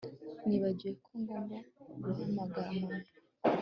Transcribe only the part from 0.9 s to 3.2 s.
ko ngomba guhamagara mama